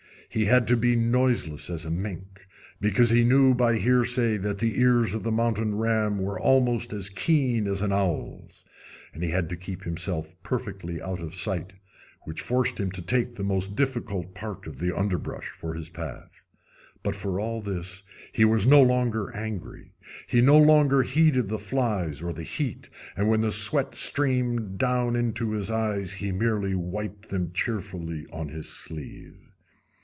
He 0.33 0.45
had 0.45 0.65
to 0.69 0.77
be 0.77 0.95
noiseless 0.95 1.69
as 1.69 1.83
a 1.83 1.91
mink, 1.91 2.47
because 2.79 3.09
he 3.09 3.25
knew 3.25 3.53
by 3.53 3.75
hearsay 3.75 4.37
that 4.37 4.59
the 4.59 4.79
ears 4.79 5.13
of 5.13 5.23
the 5.23 5.31
mountain 5.31 5.75
ram 5.75 6.19
were 6.19 6.39
almost 6.39 6.93
as 6.93 7.09
keen 7.09 7.67
as 7.67 7.81
an 7.81 7.91
owl's. 7.91 8.63
And 9.13 9.23
he 9.25 9.31
had 9.31 9.49
to 9.49 9.57
keep 9.57 9.83
himself 9.83 10.41
perfectly 10.41 11.01
out 11.01 11.19
of 11.19 11.35
sight, 11.35 11.73
which 12.23 12.39
forced 12.39 12.79
him 12.79 12.91
to 12.91 13.01
take 13.01 13.35
the 13.35 13.43
most 13.43 13.75
difficult 13.75 14.33
part 14.33 14.67
of 14.67 14.79
the 14.79 14.95
underbrush 14.97 15.49
for 15.49 15.73
his 15.73 15.89
path. 15.89 16.45
But, 17.03 17.13
for 17.15 17.37
all 17.37 17.61
this, 17.61 18.01
he 18.31 18.45
was 18.45 18.65
no 18.65 18.81
longer 18.81 19.35
angry; 19.35 19.91
he 20.27 20.39
no 20.39 20.57
longer 20.57 21.01
heeded 21.03 21.49
the 21.49 21.59
flies 21.59 22.21
or 22.21 22.31
the 22.31 22.43
heat, 22.43 22.89
and 23.17 23.27
when 23.27 23.41
the 23.41 23.51
sweat 23.51 23.95
streamed 23.95 24.77
down 24.77 25.17
into 25.17 25.51
his 25.51 25.69
eyes 25.69 26.13
he 26.13 26.31
merely 26.31 26.73
wiped 26.73 27.27
them 27.31 27.51
cheerfully 27.51 28.25
on 28.31 28.47
his 28.47 28.69
sleeve. 28.69 29.35